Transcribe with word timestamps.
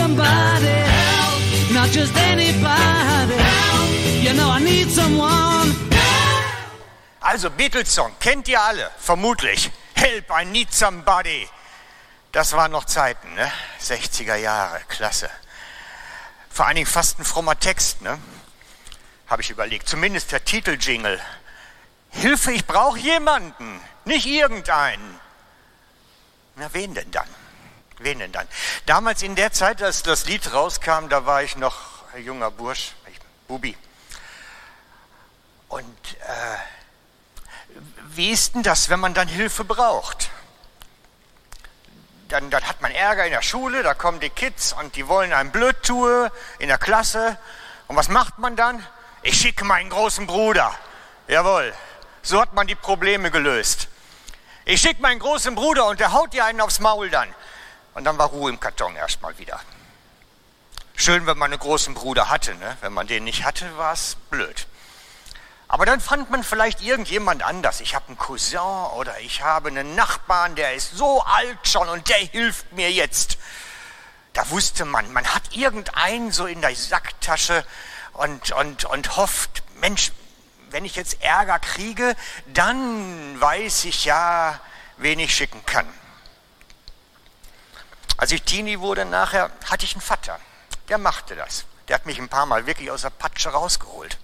somebody 0.00 0.66
help, 0.66 1.72
not 1.72 1.90
just 1.90 2.16
anybody 2.16 3.36
help. 3.36 3.90
You 4.24 4.32
know 4.32 4.48
I 4.48 4.60
need 4.60 4.88
someone. 4.90 5.74
Also 7.20 7.50
Beatles-Song, 7.50 8.12
kennt 8.18 8.48
ihr 8.48 8.60
alle, 8.60 8.90
vermutlich. 8.98 9.70
Help, 9.94 10.30
I 10.30 10.44
need 10.44 10.72
somebody. 10.72 11.48
Das 12.32 12.52
waren 12.52 12.72
noch 12.72 12.86
Zeiten, 12.86 13.34
ne? 13.34 13.52
60er 13.80 14.36
Jahre, 14.36 14.80
klasse. 14.88 15.28
Vor 16.48 16.66
allen 16.66 16.76
Dingen 16.76 16.86
fast 16.86 17.18
ein 17.18 17.24
frommer 17.24 17.58
Text, 17.58 18.00
ne? 18.02 18.18
Habe 19.26 19.42
ich 19.42 19.50
überlegt. 19.50 19.88
Zumindest 19.88 20.32
der 20.32 20.44
Titeljingle. 20.44 21.20
Hilfe, 22.10 22.52
ich 22.52 22.66
brauche 22.66 22.98
jemanden, 22.98 23.80
nicht 24.04 24.26
irgendeinen. 24.26 25.20
Na, 26.56 26.72
wen 26.72 26.94
denn 26.94 27.10
dann? 27.10 27.28
Wen 28.00 28.18
denn 28.18 28.32
dann? 28.32 28.48
Damals 28.86 29.22
in 29.22 29.36
der 29.36 29.52
Zeit, 29.52 29.82
als 29.82 30.02
das 30.02 30.26
Lied 30.26 30.52
rauskam, 30.52 31.08
da 31.08 31.26
war 31.26 31.42
ich 31.42 31.56
noch 31.56 31.76
ein 32.14 32.24
junger 32.24 32.50
Bursch, 32.50 32.92
Bubi. 33.46 33.76
Und 35.68 35.84
äh, 36.20 36.56
wie 38.14 38.30
ist 38.30 38.54
denn 38.54 38.62
das, 38.62 38.88
wenn 38.88 39.00
man 39.00 39.12
dann 39.12 39.28
Hilfe 39.28 39.64
braucht? 39.64 40.30
Dann, 42.28 42.48
dann 42.50 42.62
hat 42.64 42.80
man 42.80 42.92
Ärger 42.92 43.26
in 43.26 43.32
der 43.32 43.42
Schule, 43.42 43.82
da 43.82 43.92
kommen 43.92 44.20
die 44.20 44.30
Kids 44.30 44.72
und 44.72 44.96
die 44.96 45.06
wollen 45.06 45.32
einem 45.32 45.50
blöd 45.50 45.82
tun 45.82 46.30
in 46.58 46.68
der 46.68 46.78
Klasse. 46.78 47.36
Und 47.88 47.96
was 47.96 48.08
macht 48.08 48.38
man 48.38 48.56
dann? 48.56 48.84
Ich 49.22 49.38
schicke 49.40 49.64
meinen 49.64 49.90
großen 49.90 50.26
Bruder. 50.26 50.74
Jawohl, 51.28 51.74
so 52.22 52.40
hat 52.40 52.54
man 52.54 52.66
die 52.66 52.76
Probleme 52.76 53.30
gelöst. 53.30 53.88
Ich 54.64 54.80
schicke 54.80 55.02
meinen 55.02 55.18
großen 55.18 55.54
Bruder 55.54 55.86
und 55.86 56.00
der 56.00 56.12
haut 56.12 56.32
dir 56.32 56.44
einen 56.44 56.60
aufs 56.60 56.78
Maul 56.78 57.10
dann. 57.10 57.34
Und 57.94 58.04
dann 58.04 58.18
war 58.18 58.28
Ruhe 58.28 58.50
im 58.50 58.60
Karton 58.60 58.96
erstmal 58.96 59.36
wieder. 59.38 59.60
Schön, 60.94 61.26
wenn 61.26 61.38
man 61.38 61.50
einen 61.50 61.60
großen 61.60 61.94
Bruder 61.94 62.28
hatte. 62.28 62.54
Ne? 62.56 62.76
Wenn 62.80 62.92
man 62.92 63.06
den 63.06 63.24
nicht 63.24 63.44
hatte, 63.44 63.76
war 63.76 63.92
es 63.92 64.16
blöd. 64.30 64.66
Aber 65.66 65.86
dann 65.86 66.00
fand 66.00 66.30
man 66.30 66.42
vielleicht 66.42 66.82
irgendjemand 66.82 67.42
anders. 67.42 67.80
Ich 67.80 67.94
habe 67.94 68.08
einen 68.08 68.18
Cousin 68.18 68.58
oder 68.96 69.20
ich 69.20 69.42
habe 69.42 69.68
einen 69.68 69.94
Nachbarn, 69.94 70.56
der 70.56 70.74
ist 70.74 70.96
so 70.96 71.22
alt 71.22 71.58
schon 71.62 71.88
und 71.88 72.08
der 72.08 72.18
hilft 72.18 72.72
mir 72.72 72.90
jetzt. 72.90 73.38
Da 74.32 74.50
wusste 74.50 74.84
man, 74.84 75.12
man 75.12 75.26
hat 75.32 75.54
irgendeinen 75.56 76.32
so 76.32 76.46
in 76.46 76.60
der 76.60 76.74
Sacktasche 76.74 77.64
und, 78.14 78.50
und, 78.52 78.84
und 78.84 79.16
hofft, 79.16 79.62
Mensch, 79.76 80.12
wenn 80.70 80.84
ich 80.84 80.96
jetzt 80.96 81.22
Ärger 81.22 81.58
kriege, 81.58 82.16
dann 82.52 83.40
weiß 83.40 83.84
ich 83.84 84.04
ja, 84.04 84.60
wen 84.96 85.18
ich 85.18 85.34
schicken 85.34 85.64
kann. 85.66 85.86
Als 88.20 88.32
ich 88.32 88.42
Teenie 88.42 88.80
wurde 88.80 89.06
nachher, 89.06 89.50
hatte 89.70 89.86
ich 89.86 89.94
einen 89.94 90.02
Vater, 90.02 90.38
der 90.90 90.98
machte 90.98 91.36
das. 91.36 91.64
Der 91.88 91.94
hat 91.94 92.04
mich 92.04 92.18
ein 92.18 92.28
paar 92.28 92.44
Mal 92.44 92.66
wirklich 92.66 92.90
aus 92.90 93.00
der 93.00 93.08
Patsche 93.08 93.48
rausgeholt. 93.48 94.18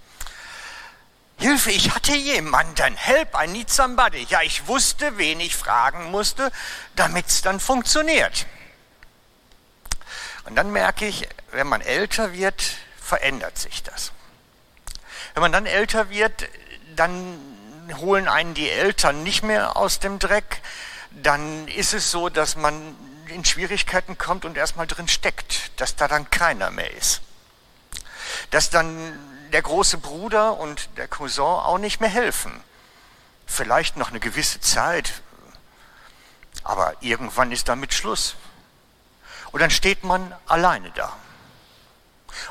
Hilfe, 1.39 1.71
ich 1.71 1.95
hatte 1.95 2.15
jemanden. 2.15 2.95
Help, 2.95 3.35
I 3.43 3.47
need 3.47 3.71
somebody. 3.71 4.27
Ja, 4.29 4.43
ich 4.43 4.67
wusste, 4.67 5.17
wen 5.17 5.41
ich 5.41 5.57
fragen 5.57 6.11
musste, 6.11 6.53
damit 6.95 7.29
es 7.29 7.41
dann 7.41 7.59
funktioniert. 7.59 8.45
Und 10.45 10.57
dann 10.57 10.73
merke 10.73 11.07
ich, 11.07 11.27
wenn 11.53 11.67
man 11.67 11.81
älter 11.81 12.35
wird, 12.35 12.63
verändert 13.01 13.57
sich 13.57 13.83
das. 13.83 14.13
Wenn 15.33 15.41
man 15.41 15.53
dann 15.53 15.65
älter 15.65 16.11
wird, 16.11 16.51
dann 16.95 17.41
holen 17.97 18.29
einen 18.29 18.53
die 18.53 18.69
Eltern 18.69 19.23
nicht 19.23 19.43
mehr 19.43 19.79
aus 19.79 20.01
dem 20.01 20.19
Dreck. 20.19 20.61
Dann 21.13 21.67
ist 21.69 21.95
es 21.95 22.11
so, 22.11 22.29
dass 22.29 22.57
man 22.57 22.95
in 23.29 23.45
Schwierigkeiten 23.45 24.19
kommt 24.19 24.45
und 24.45 24.57
erstmal 24.57 24.87
drin 24.87 25.09
steckt, 25.09 25.79
dass 25.81 25.97
da 25.97 26.09
dann 26.09 26.31
keiner 26.31 26.71
mehr 26.71 26.91
ist. 26.93 27.21
Dass 28.51 28.71
dann 28.71 29.19
der 29.53 29.63
große 29.63 29.99
Bruder 29.99 30.59
und 30.59 30.89
der 30.97 31.09
Cousin 31.09 31.45
auch 31.45 31.79
nicht 31.79 32.01
mehr 32.01 32.11
helfen. 32.11 32.63
Vielleicht 33.47 33.97
noch 33.97 34.11
eine 34.11 34.21
gewisse 34.21 34.61
Zeit, 34.61 35.23
aber 36.65 36.95
irgendwann 37.01 37.53
ist 37.53 37.69
damit 37.69 37.95
Schluss. 37.95 38.37
Und 39.53 39.61
dann 39.61 39.71
steht 39.71 40.05
man 40.05 40.35
alleine 40.47 40.91
da. 40.91 41.17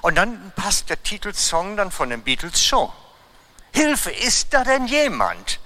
Und 0.02 0.16
dann 0.16 0.52
passt 0.56 0.90
der 0.90 1.02
Titelsong 1.04 1.78
dann 1.78 1.92
von 1.92 2.10
den 2.10 2.24
Beatles 2.24 2.64
schon. 2.64 2.92
Hilfe, 3.74 4.12
ist 4.12 4.54
da 4.54 4.64
denn 4.64 4.88
jemand? 4.88 5.60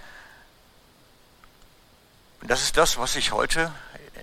Und 2.42 2.50
das 2.50 2.64
ist 2.64 2.78
das, 2.78 2.98
was 2.98 3.16
ich 3.16 3.32
heute 3.32 3.72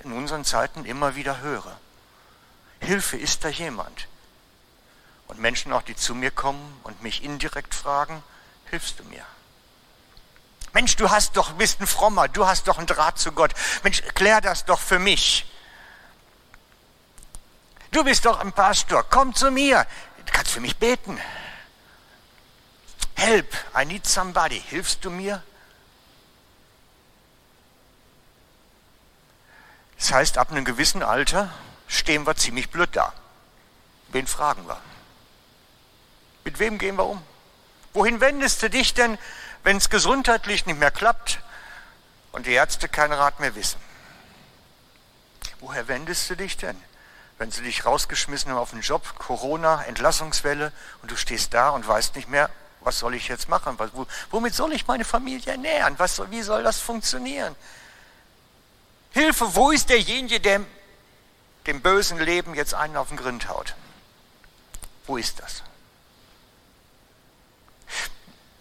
in 0.06 0.12
unseren 0.12 0.44
Zeiten 0.44 0.84
immer 0.84 1.17
wieder 1.17 1.41
höre. 1.41 1.77
Hilfe, 2.81 3.17
ist 3.17 3.44
da 3.44 3.49
jemand? 3.49 4.09
Und 5.28 5.41
Menschen 5.41 5.72
auch, 5.72 5.83
die 5.83 5.97
zu 5.97 6.15
mir 6.15 6.31
kommen 6.31 6.81
und 6.84 7.03
mich 7.03 7.25
indirekt 7.25 7.75
fragen, 7.75 8.22
hilfst 8.71 9.00
du 9.00 9.05
mir? 9.05 9.25
Mensch, 10.72 10.97
du 10.97 11.11
hast 11.11 11.37
doch, 11.37 11.53
bist 11.53 11.81
ein 11.81 11.87
Frommer, 11.87 12.28
du 12.28 12.47
hast 12.47 12.69
doch 12.69 12.78
einen 12.78 12.87
Draht 12.87 13.19
zu 13.19 13.33
Gott. 13.33 13.53
Mensch, 13.83 14.03
klär 14.15 14.41
das 14.41 14.65
doch 14.65 14.81
für 14.81 14.99
mich. 14.99 15.47
Du 17.91 18.05
bist 18.05 18.27
doch 18.27 18.41
ein 18.41 18.53
Pastor, 18.53 19.05
komm 19.09 19.34
zu 19.34 19.50
mir. 19.50 19.87
Du 20.27 20.33
kannst 20.33 20.53
für 20.53 20.61
mich 20.61 20.77
beten. 20.77 21.19
Help, 23.15 23.56
I 23.75 23.87
need 23.87 24.06
somebody. 24.06 24.62
Hilfst 24.69 25.05
du 25.05 25.11
mir? 25.11 25.43
Das 29.99 30.12
heißt, 30.12 30.39
ab 30.39 30.51
einem 30.51 30.65
gewissen 30.65 31.03
Alter 31.03 31.51
stehen 31.89 32.27
wir 32.27 32.37
ziemlich 32.37 32.71
blöd 32.71 32.91
da. 32.93 33.12
Wen 34.09 34.27
fragen 34.27 34.67
wir? 34.67 34.81
Mit 36.45 36.59
wem 36.59 36.79
gehen 36.79 36.97
wir 36.97 37.07
um? 37.07 37.23
Wohin 37.93 38.21
wendest 38.21 38.62
du 38.62 38.71
dich 38.71 38.95
denn, 38.95 39.19
wenn 39.62 39.79
es 39.79 39.91
gesundheitlich 39.91 40.67
nicht 40.67 40.79
mehr 40.79 40.91
klappt 40.91 41.41
und 42.33 42.47
die 42.47 42.53
Ärzte 42.53 42.89
keinen 42.89 43.15
Rat 43.15 43.41
mehr 43.41 43.55
wissen? 43.55 43.81
Woher 45.61 45.89
wendest 45.89 46.28
du 46.28 46.37
dich 46.37 46.57
denn? 46.57 46.81
wenn 47.39 47.51
sie 47.51 47.63
dich 47.63 47.84
rausgeschmissen 47.84 48.51
haben 48.51 48.59
auf 48.59 48.71
den 48.71 48.81
Job, 48.81 49.19
Corona, 49.19 49.83
Entlassungswelle 49.84 50.73
und 51.03 51.11
du 51.11 51.17
stehst 51.17 51.53
da 51.53 51.71
und 51.71 51.87
weißt 51.87 52.17
nicht 52.17 52.28
mehr, 52.28 52.51
was 52.81 52.99
soll 52.99 53.15
ich 53.15 53.28
jetzt 53.28 53.49
machen? 53.49 53.78
womit 54.31 54.55
soll 54.55 54.73
ich 54.73 54.87
meine 54.87 55.05
Familie 55.05 55.53
ernähren? 55.53 55.99
Was, 55.99 56.23
wie 56.31 56.43
soll 56.43 56.63
das 56.63 56.78
funktionieren? 56.78 57.55
Hilfe, 59.16 59.54
wo 59.54 59.71
ist 59.71 59.88
derjenige, 59.88 60.41
der 60.41 60.60
dem 61.66 61.81
bösen 61.81 62.19
Leben 62.19 62.54
jetzt 62.54 62.75
einen 62.75 62.99
auf 62.99 63.09
den 63.09 63.16
Grind 63.16 63.49
haut? 63.49 63.75
Wo 65.06 65.16
ist 65.16 65.41
das? 65.41 65.62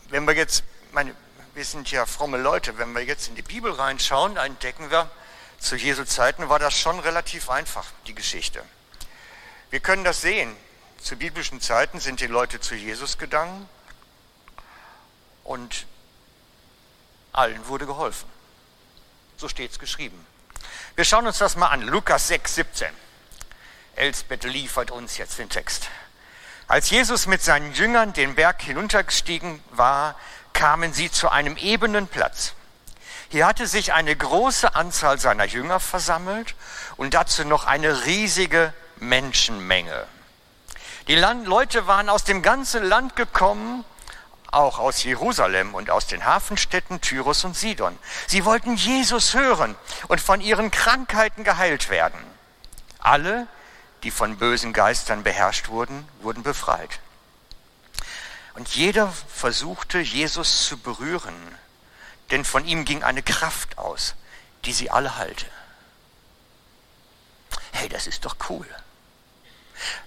Wenn 0.07 0.25
wir 0.25 0.33
jetzt, 0.33 0.63
meine, 0.93 1.13
wir 1.55 1.65
sind 1.65 1.91
ja 1.91 2.05
fromme 2.05 2.37
Leute, 2.37 2.77
wenn 2.77 2.93
wir 2.93 3.03
jetzt 3.03 3.27
in 3.27 3.35
die 3.35 3.41
Bibel 3.41 3.69
reinschauen, 3.69 4.37
entdecken 4.37 4.89
wir, 4.89 5.11
zu 5.59 5.75
Jesu 5.75 6.05
Zeiten 6.05 6.47
war 6.47 6.57
das 6.57 6.79
schon 6.79 6.99
relativ 6.99 7.49
einfach, 7.49 7.87
die 8.07 8.15
Geschichte. 8.15 8.63
Wir 9.71 9.81
können 9.81 10.05
das 10.05 10.21
sehen. 10.21 10.55
Zu 11.01 11.17
biblischen 11.17 11.59
Zeiten 11.59 11.99
sind 11.99 12.21
die 12.21 12.27
Leute 12.27 12.61
zu 12.61 12.75
Jesus 12.75 13.17
gegangen 13.17 13.67
und 15.43 15.85
allen 17.33 17.67
wurde 17.67 17.85
geholfen. 17.85 18.29
So 19.35 19.49
steht 19.49 19.71
es 19.71 19.79
geschrieben. 19.79 20.25
Wir 20.95 21.03
schauen 21.03 21.27
uns 21.27 21.39
das 21.39 21.57
mal 21.57 21.67
an. 21.67 21.81
Lukas 21.81 22.29
6, 22.29 22.55
17. 22.55 22.87
Elsbeth 23.95 24.45
liefert 24.45 24.91
uns 24.91 25.17
jetzt 25.17 25.37
den 25.39 25.49
Text. 25.49 25.89
Als 26.69 26.89
Jesus 26.89 27.27
mit 27.27 27.43
seinen 27.43 27.73
Jüngern 27.73 28.13
den 28.13 28.35
Berg 28.35 28.61
hinuntergestiegen 28.61 29.61
war, 29.71 30.15
kamen 30.53 30.93
sie 30.93 31.11
zu 31.11 31.29
einem 31.29 31.57
ebenen 31.57 32.07
Platz. 32.07 32.53
Hier 33.27 33.45
hatte 33.45 33.67
sich 33.67 33.91
eine 33.91 34.15
große 34.15 34.73
Anzahl 34.73 35.19
seiner 35.19 35.45
Jünger 35.45 35.81
versammelt 35.81 36.55
und 36.95 37.13
dazu 37.13 37.43
noch 37.43 37.65
eine 37.65 38.05
riesige 38.05 38.73
Menschenmenge. 38.95 40.07
Die 41.09 41.15
Land 41.15 41.45
Leute 41.45 41.87
waren 41.87 42.07
aus 42.07 42.23
dem 42.23 42.41
ganzen 42.41 42.85
Land 42.85 43.17
gekommen, 43.17 43.83
auch 44.55 44.79
aus 44.79 45.03
Jerusalem 45.03 45.75
und 45.75 45.89
aus 45.89 46.07
den 46.07 46.25
Hafenstädten 46.25 47.01
Tyrus 47.01 47.43
und 47.43 47.55
Sidon. 47.55 47.97
Sie 48.27 48.45
wollten 48.45 48.75
Jesus 48.75 49.33
hören 49.33 49.75
und 50.07 50.21
von 50.21 50.41
ihren 50.41 50.71
Krankheiten 50.71 51.43
geheilt 51.43 51.89
werden. 51.89 52.19
Alle, 52.99 53.47
die 54.03 54.11
von 54.11 54.37
bösen 54.37 54.71
Geistern 54.71 55.23
beherrscht 55.23 55.67
wurden, 55.67 56.07
wurden 56.21 56.41
befreit. 56.41 56.99
Und 58.53 58.69
jeder 58.69 59.11
versuchte, 59.27 59.99
Jesus 59.99 60.65
zu 60.65 60.77
berühren, 60.77 61.35
denn 62.31 62.45
von 62.45 62.65
ihm 62.65 62.85
ging 62.85 63.03
eine 63.03 63.21
Kraft 63.21 63.77
aus, 63.77 64.15
die 64.63 64.73
sie 64.73 64.89
alle 64.89 65.17
halte. 65.17 65.45
Hey, 67.73 67.89
das 67.89 68.07
ist 68.07 68.23
doch 68.23 68.37
cool. 68.49 68.65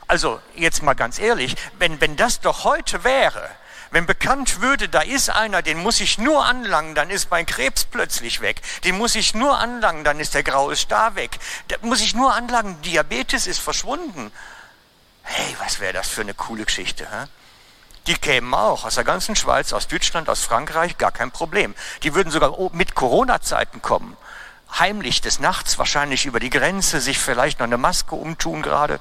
Also 0.07 0.41
jetzt 0.55 0.83
mal 0.83 0.95
ganz 0.95 1.19
ehrlich, 1.19 1.55
wenn, 1.79 2.01
wenn 2.01 2.17
das 2.17 2.41
doch 2.41 2.65
heute 2.65 3.05
wäre, 3.05 3.51
wenn 3.91 4.07
bekannt 4.07 4.61
würde, 4.61 4.89
da 4.89 5.01
ist 5.01 5.31
einer, 5.31 5.63
den 5.63 5.79
muss 5.79 6.01
ich 6.01 6.19
nur 6.19 6.45
anlangen, 6.45 6.95
dann 6.95 7.11
ist 7.11 7.31
mein 7.31 7.47
Krebs 7.47 7.85
plötzlich 7.85 8.41
weg. 8.41 8.61
Den 8.85 8.99
muss 8.99 9.15
ich 9.15 9.35
nur 9.35 9.59
anlangen, 9.59 10.05
dann 10.05 10.21
ist 10.21 10.35
der 10.35 10.43
graue 10.43 10.77
Star 10.77 11.15
weg. 11.15 11.39
Da 11.69 11.77
muss 11.83 12.01
ich 12.01 12.15
nur 12.15 12.35
anlangen, 12.35 12.81
Diabetes 12.83 13.47
ist 13.47 13.61
verschwunden. 13.61 14.31
Hey, 15.23 15.57
was 15.61 15.81
wäre 15.81 15.93
das 15.93 16.09
für 16.09 16.23
eine 16.23 16.35
coole 16.35 16.65
Geschichte, 16.65 17.05
hä? 17.05 17.27
Die 18.07 18.15
kämen 18.15 18.55
auch 18.55 18.87
aus 18.87 18.95
der 18.95 19.05
ganzen 19.05 19.37
Schweiz, 19.37 19.75
aus 19.75 19.87
Deutschland, 19.87 20.31
aus 20.31 20.43
Frankreich, 20.43 20.97
gar 20.97 21.13
kein 21.13 21.31
Problem. 21.31 21.75
Die 22.03 22.15
würden 22.15 22.31
sogar 22.31 22.55
mit 22.73 22.95
Corona-Zeiten 22.95 23.83
kommen. 23.83 24.17
Heimlich 24.79 25.21
des 25.21 25.41
Nachts, 25.41 25.79
wahrscheinlich 25.79 26.25
über 26.25 26.41
die 26.41 26.49
Grenze, 26.49 27.03
sich 27.03 27.19
vielleicht 27.19 27.59
noch 27.59 27.67
eine 27.67 27.77
Maske 27.77 28.15
umtun 28.15 28.63
gerade. 28.63 29.01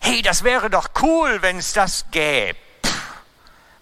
Hey, 0.00 0.22
das 0.22 0.44
wäre 0.44 0.70
doch 0.70 0.88
cool, 1.02 1.42
wenn 1.42 1.58
es 1.58 1.72
das 1.72 2.06
gäbe. 2.10 2.58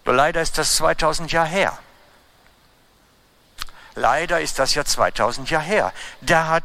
Nur 0.05 0.15
leider 0.15 0.41
ist 0.41 0.57
das 0.57 0.75
2000 0.75 1.31
Jahre 1.31 1.47
her. 1.47 1.77
Leider 3.95 4.41
ist 4.41 4.59
das 4.59 4.73
ja 4.75 4.85
2000 4.85 5.49
Jahre 5.49 5.63
her. 5.63 5.93
Da 6.21 6.47
hat 6.47 6.63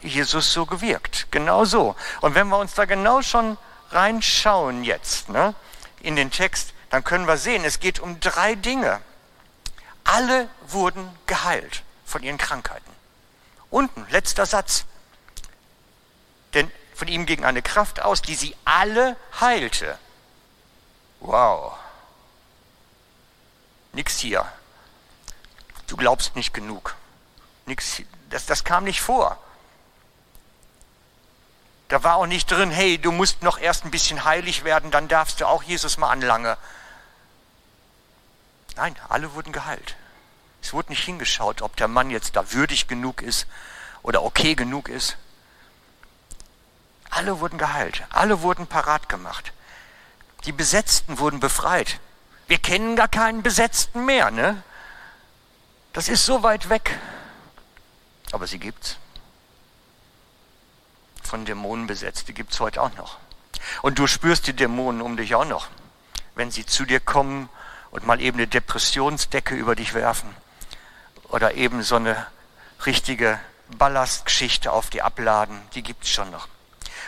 Jesus 0.00 0.52
so 0.52 0.66
gewirkt. 0.66 1.28
Genau 1.30 1.64
so. 1.64 1.96
Und 2.20 2.34
wenn 2.34 2.48
wir 2.48 2.58
uns 2.58 2.74
da 2.74 2.84
genau 2.84 3.22
schon 3.22 3.56
reinschauen 3.90 4.84
jetzt 4.84 5.28
ne, 5.28 5.54
in 6.00 6.16
den 6.16 6.30
Text, 6.30 6.74
dann 6.90 7.04
können 7.04 7.26
wir 7.26 7.36
sehen, 7.36 7.64
es 7.64 7.80
geht 7.80 8.00
um 8.00 8.20
drei 8.20 8.54
Dinge. 8.54 9.00
Alle 10.04 10.48
wurden 10.68 11.08
geheilt 11.26 11.82
von 12.04 12.22
ihren 12.22 12.38
Krankheiten. 12.38 12.90
Unten, 13.70 14.06
letzter 14.10 14.46
Satz. 14.46 14.84
Von 17.02 17.08
ihm 17.08 17.26
ging 17.26 17.44
eine 17.44 17.62
Kraft 17.62 18.00
aus, 18.00 18.22
die 18.22 18.36
sie 18.36 18.54
alle 18.64 19.16
heilte. 19.40 19.98
Wow. 21.18 21.76
Nix 23.92 24.20
hier. 24.20 24.46
Du 25.88 25.96
glaubst 25.96 26.36
nicht 26.36 26.54
genug. 26.54 26.94
Nix, 27.66 28.02
das, 28.30 28.46
das 28.46 28.62
kam 28.62 28.84
nicht 28.84 29.00
vor. 29.00 29.36
Da 31.88 32.04
war 32.04 32.14
auch 32.14 32.26
nicht 32.26 32.48
drin, 32.48 32.70
hey, 32.70 32.98
du 32.98 33.10
musst 33.10 33.42
noch 33.42 33.58
erst 33.58 33.84
ein 33.84 33.90
bisschen 33.90 34.22
heilig 34.22 34.62
werden, 34.62 34.92
dann 34.92 35.08
darfst 35.08 35.40
du 35.40 35.48
auch 35.48 35.64
Jesus 35.64 35.98
mal 35.98 36.10
anlange. 36.10 36.56
Nein, 38.76 38.94
alle 39.08 39.34
wurden 39.34 39.52
geheilt. 39.52 39.96
Es 40.62 40.72
wurde 40.72 40.90
nicht 40.90 41.02
hingeschaut, 41.02 41.62
ob 41.62 41.74
der 41.74 41.88
Mann 41.88 42.10
jetzt 42.10 42.36
da 42.36 42.52
würdig 42.52 42.86
genug 42.86 43.22
ist 43.22 43.48
oder 44.04 44.22
okay 44.22 44.54
genug 44.54 44.88
ist. 44.88 45.16
Alle 47.14 47.40
wurden 47.40 47.58
geheilt, 47.58 48.04
alle 48.08 48.40
wurden 48.40 48.66
parat 48.66 49.10
gemacht. 49.10 49.52
Die 50.46 50.52
Besetzten 50.52 51.18
wurden 51.18 51.40
befreit. 51.40 52.00
Wir 52.46 52.56
kennen 52.56 52.96
gar 52.96 53.06
keinen 53.06 53.42
Besetzten 53.42 54.06
mehr, 54.06 54.30
ne? 54.30 54.62
Das 55.92 56.08
ist 56.08 56.24
so 56.24 56.42
weit 56.42 56.70
weg. 56.70 56.98
Aber 58.32 58.46
sie 58.46 58.58
gibt's 58.58 58.96
von 61.22 61.44
Dämonen 61.44 61.86
besetzt, 61.86 62.28
die 62.28 62.34
gibt 62.34 62.54
es 62.54 62.60
heute 62.60 62.80
auch 62.80 62.94
noch. 62.96 63.18
Und 63.82 63.98
du 63.98 64.06
spürst 64.06 64.46
die 64.46 64.56
Dämonen 64.56 65.02
um 65.02 65.18
dich 65.18 65.34
auch 65.34 65.44
noch, 65.44 65.68
wenn 66.34 66.50
sie 66.50 66.64
zu 66.64 66.86
dir 66.86 66.98
kommen 66.98 67.50
und 67.90 68.06
mal 68.06 68.22
eben 68.22 68.38
eine 68.38 68.46
Depressionsdecke 68.46 69.54
über 69.54 69.76
dich 69.76 69.92
werfen 69.92 70.34
oder 71.28 71.54
eben 71.54 71.82
so 71.82 71.96
eine 71.96 72.26
richtige 72.86 73.38
Ballastgeschichte 73.76 74.72
auf 74.72 74.88
die 74.88 75.02
abladen, 75.02 75.60
die 75.74 75.82
gibt 75.82 76.04
es 76.04 76.10
schon 76.10 76.30
noch. 76.30 76.48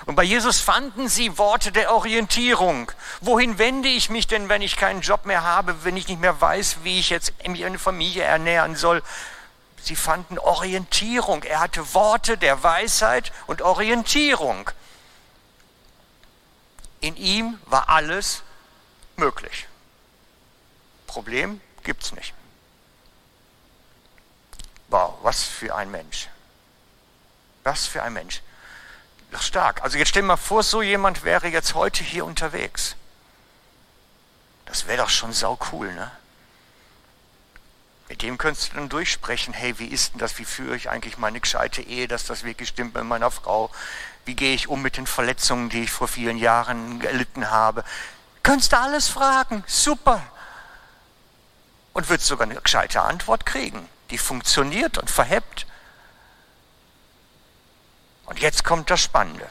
Und 0.07 0.17
bei 0.17 0.23
Jesus 0.23 0.61
fanden 0.61 1.09
sie 1.09 1.39
Worte 1.39 1.73
der 1.73 1.95
Orientierung. 1.95 2.93
Wohin 3.21 3.59
wende 3.59 3.89
ich 3.89 4.11
mich 4.11 4.27
denn, 4.27 4.49
wenn 4.49 4.61
ich 4.61 4.77
keinen 4.77 5.01
Job 5.01 5.25
mehr 5.25 5.43
habe, 5.43 5.85
wenn 5.85 5.97
ich 5.97 6.09
nicht 6.09 6.21
mehr 6.21 6.41
weiß, 6.41 6.79
wie 6.83 7.01
ich 7.01 7.09
jetzt 7.11 7.33
eine 7.43 7.79
Familie 7.79 8.25
ernähren 8.25 8.77
soll? 8.77 9.03
Sie 9.83 9.97
fanden 9.97 10.39
Orientierung. 10.39 11.43
Er 11.43 11.61
hatte 11.61 11.95
Worte 11.95 12.37
der 12.37 12.63
Weisheit 12.63 13.33
und 13.47 13.63
Orientierung. 13.63 14.71
In 17.01 17.17
ihm 17.17 17.59
war 17.67 17.89
alles 17.89 18.43
möglich. 19.17 19.69
Problem 21.07 21.61
gibt 21.83 22.03
es 22.03 22.13
nicht. 22.13 22.35
Wow, 24.89 25.15
was 25.23 25.45
für 25.45 25.75
ein 25.75 25.91
Mensch. 25.91 26.29
Was 27.63 27.87
für 27.87 28.03
ein 28.03 28.13
Mensch. 28.13 28.43
Doch 29.35 29.43
stark. 29.43 29.83
Also 29.83 29.99
jetzt 29.99 30.11
stell 30.11 30.23
dir 30.23 30.29
mal 30.29 30.37
vor, 30.37 30.63
so 30.63 30.81
jemand 30.81 31.25
wäre 31.25 31.49
jetzt 31.49 31.75
heute 31.75 32.05
hier 32.05 32.25
unterwegs. 32.25 32.95
Das 34.65 34.87
wäre 34.87 34.99
doch 34.99 35.11
schon 35.11 35.33
sau 35.33 35.59
cool, 35.73 35.93
ne? 35.93 36.09
Mit 38.09 38.23
dem 38.23 38.39
könntest 38.39 38.71
du 38.71 38.77
dann 38.77 38.89
durchsprechen, 38.89 39.53
hey, 39.53 39.77
wie 39.81 39.89
ist 39.89 40.13
denn 40.13 40.21
das, 40.21 40.39
wie 40.39 40.45
führe 40.45 40.77
ich 40.77 40.89
eigentlich 40.89 41.19
meine 41.19 41.41
gescheite 41.41 41.83
Ehe, 41.83 42.07
dass 42.07 42.27
das 42.27 42.45
wirklich 42.45 42.69
stimmt 42.69 42.95
mit 42.95 43.03
meiner 43.03 43.33
Frau, 43.33 43.73
wie 44.25 44.37
gehe 44.37 44.55
ich 44.55 44.69
um 44.69 44.83
mit 44.83 44.99
den 44.99 45.07
Verletzungen, 45.09 45.69
die 45.69 45.83
ich 45.83 45.91
vor 45.91 46.07
vielen 46.07 46.39
Jahren 46.39 47.01
erlitten 47.01 47.51
habe. 47.51 47.83
Könntest 48.45 48.73
du 48.73 48.79
alles 48.79 49.09
fragen, 49.09 49.65
super. 49.67 50.23
Und 51.93 52.09
würdest 52.09 52.29
sogar 52.29 52.47
eine 52.47 52.61
gescheite 52.61 53.03
Antwort 53.03 53.47
kriegen, 53.47 53.89
die 54.11 54.19
funktioniert 54.19 54.97
und 54.97 55.11
verhebt. 55.11 55.67
Und 58.27 58.41
jetzt 58.41 58.65
kommt 58.65 58.91
das 58.91 59.01
Spannende. 59.01 59.49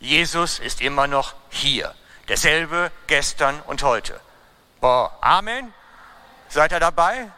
Jesus 0.00 0.58
ist 0.58 0.80
immer 0.80 1.06
noch 1.06 1.34
hier, 1.50 1.94
derselbe 2.28 2.90
gestern 3.06 3.60
und 3.62 3.82
heute. 3.82 4.20
Boah, 4.80 5.16
Amen. 5.20 5.72
Seid 6.48 6.72
ihr 6.72 6.80
dabei? 6.80 7.30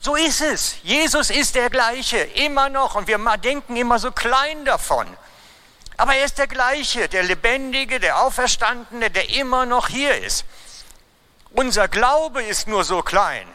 So 0.00 0.16
ist 0.16 0.40
es. 0.40 0.76
Jesus 0.82 1.30
ist 1.30 1.54
der 1.54 1.68
gleiche, 1.68 2.18
immer 2.18 2.68
noch. 2.68 2.94
Und 2.94 3.08
wir 3.08 3.18
denken 3.38 3.76
immer 3.76 3.98
so 3.98 4.10
klein 4.10 4.64
davon. 4.64 5.06
Aber 5.96 6.14
er 6.14 6.24
ist 6.24 6.38
der 6.38 6.46
gleiche, 6.46 7.08
der 7.08 7.22
Lebendige, 7.22 8.00
der 8.00 8.20
Auferstandene, 8.22 9.10
der 9.10 9.30
immer 9.30 9.66
noch 9.66 9.88
hier 9.88 10.16
ist. 10.22 10.44
Unser 11.50 11.88
Glaube 11.88 12.42
ist 12.42 12.68
nur 12.68 12.84
so 12.84 13.02
klein. 13.02 13.48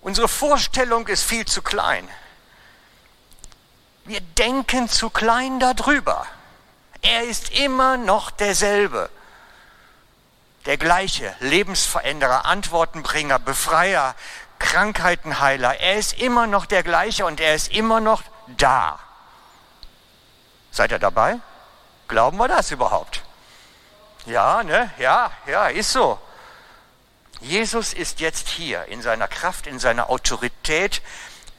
Unsere 0.00 0.28
Vorstellung 0.28 1.06
ist 1.08 1.24
viel 1.24 1.44
zu 1.44 1.62
klein. 1.62 2.08
Wir 4.08 4.22
denken 4.22 4.88
zu 4.88 5.10
klein 5.10 5.60
darüber. 5.60 6.26
Er 7.02 7.24
ist 7.24 7.50
immer 7.50 7.98
noch 7.98 8.30
derselbe 8.30 9.10
der 10.64 10.78
gleiche, 10.78 11.34
Lebensveränderer, 11.40 12.46
Antwortenbringer, 12.46 13.38
Befreier, 13.38 14.14
Krankheitenheiler. 14.58 15.78
Er 15.80 15.96
ist 15.96 16.18
immer 16.18 16.46
noch 16.46 16.64
der 16.64 16.82
gleiche 16.82 17.26
und 17.26 17.38
er 17.38 17.54
ist 17.54 17.70
immer 17.70 18.00
noch 18.00 18.22
da. 18.56 18.98
Seid 20.70 20.90
ihr 20.90 20.98
dabei? 20.98 21.38
Glauben 22.08 22.38
wir 22.38 22.48
das 22.48 22.70
überhaupt? 22.70 23.22
Ja, 24.24 24.62
ne? 24.62 24.90
Ja, 24.98 25.32
ja, 25.46 25.66
ist 25.66 25.92
so. 25.92 26.18
Jesus 27.40 27.92
ist 27.92 28.20
jetzt 28.20 28.48
hier 28.48 28.86
in 28.86 29.02
seiner 29.02 29.28
Kraft, 29.28 29.66
in 29.66 29.78
seiner 29.78 30.08
Autorität, 30.08 31.02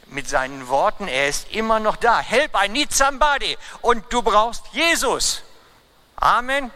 mit 0.09 0.27
seinen 0.27 0.67
Worten. 0.67 1.07
Er 1.07 1.29
ist 1.29 1.51
immer 1.51 1.79
noch 1.79 1.95
da. 1.95 2.19
Help, 2.19 2.51
I 2.63 2.69
need 2.69 2.93
somebody. 2.93 3.57
Und 3.81 4.05
du 4.11 4.21
brauchst 4.21 4.65
Jesus. 4.73 5.43
Amen 6.15 6.71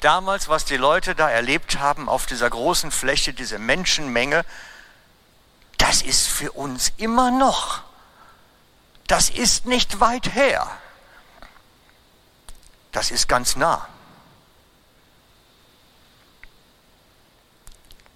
damals, 0.00 0.48
was 0.48 0.64
die 0.64 0.76
Leute 0.76 1.14
da 1.14 1.30
erlebt 1.30 1.78
haben 1.78 2.08
auf 2.08 2.26
dieser 2.26 2.50
großen 2.50 2.90
Fläche, 2.90 3.32
diese 3.32 3.58
Menschenmenge, 3.58 4.44
das 5.78 6.02
ist 6.02 6.28
für 6.28 6.52
uns 6.52 6.92
immer 6.96 7.30
noch. 7.30 7.82
Das 9.06 9.30
ist 9.30 9.66
nicht 9.66 10.00
weit 10.00 10.34
her. 10.34 10.70
Das 12.92 13.10
ist 13.10 13.28
ganz 13.28 13.56
nah. 13.56 13.88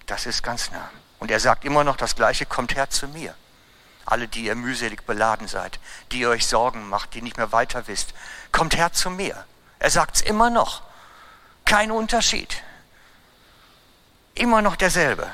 Das 0.07 0.27
ist 0.27 0.43
ganz 0.43 0.71
nah. 0.71 0.91
Und 1.25 1.31
er 1.31 1.41
sagt 1.41 1.65
immer 1.65 1.85
noch 1.85 1.97
das 1.97 2.17
Gleiche, 2.17 2.45
kommt 2.45 2.77
her 2.77 2.91
zu 2.91 3.09
mir. 3.09 3.35
Alle, 4.05 4.29
die 4.29 4.45
ihr 4.45 4.55
mühselig 4.55 5.07
beladen 5.07 5.49
seid, 5.49 5.81
die 6.13 6.19
ihr 6.19 6.29
euch 6.29 6.47
Sorgen 6.47 6.87
macht, 6.91 7.15
die 7.15 7.23
nicht 7.23 7.39
mehr 7.39 7.51
weiter 7.51 7.87
wisst, 7.87 8.13
kommt 8.53 8.77
her 8.77 8.93
zu 8.93 9.09
mir. 9.09 9.47
Er 9.79 9.89
sagt 9.89 10.17
es 10.17 10.21
immer 10.21 10.51
noch. 10.51 10.83
Kein 11.65 11.91
Unterschied. 11.91 12.63
Immer 14.35 14.61
noch 14.61 14.77
derselbe. 14.77 15.31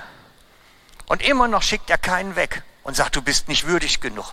Und 1.07 1.23
immer 1.23 1.49
noch 1.49 1.65
schickt 1.65 1.91
er 1.91 1.99
keinen 1.99 2.37
weg 2.37 2.63
und 2.85 2.95
sagt, 2.95 3.17
du 3.17 3.21
bist 3.21 3.49
nicht 3.49 3.67
würdig 3.67 4.01
genug. 4.01 4.33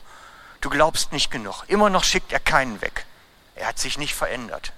Du 0.62 0.70
glaubst 0.70 1.12
nicht 1.12 1.32
genug. 1.32 1.64
Immer 1.68 1.90
noch 1.90 2.04
schickt 2.04 2.32
er 2.32 2.40
keinen 2.40 2.82
weg. 2.82 3.08
Er 3.56 3.70
hat 3.70 3.80
sich 3.80 3.98
nicht 3.98 4.14
verändert. 4.14 4.74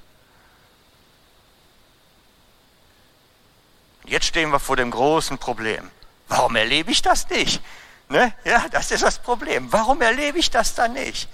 Jetzt 4.06 4.28
stehen 4.28 4.50
wir 4.54 4.62
vor 4.62 4.78
dem 4.78 4.92
großen 4.92 5.40
Problem. 5.40 5.92
Warum 6.30 6.56
erlebe 6.56 6.92
ich 6.92 7.02
das 7.02 7.28
nicht? 7.30 7.62
Ne? 8.08 8.34
Ja, 8.46 8.68
das 8.70 8.92
ist 8.92 9.04
das 9.04 9.20
Problem. 9.20 9.72
Warum 9.72 10.02
erlebe 10.02 10.40
ich 10.40 10.50
das 10.50 10.76
dann 10.76 10.94
nicht? 10.94 11.28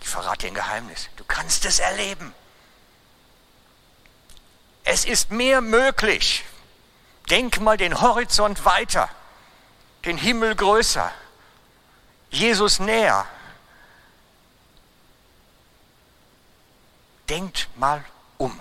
Ich 0.00 0.08
verrate 0.08 0.46
dir 0.46 0.48
ein 0.48 0.54
Geheimnis. 0.54 1.08
Du 1.16 1.24
kannst 1.24 1.64
es 1.64 1.78
erleben. 1.78 2.34
Es 4.84 5.04
ist 5.04 5.30
mehr 5.30 5.60
möglich. 5.60 6.44
Denk 7.30 7.60
mal 7.60 7.76
den 7.76 8.00
Horizont 8.00 8.64
weiter, 8.64 9.08
den 10.04 10.18
Himmel 10.18 10.56
größer, 10.56 11.12
Jesus 12.30 12.80
näher. 12.80 13.26
Denkt 17.28 17.68
mal 17.76 18.04
um. 18.38 18.60